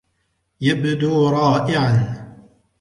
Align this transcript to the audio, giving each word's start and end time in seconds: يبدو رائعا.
يبدو 0.61 1.29
رائعا. 1.29 2.15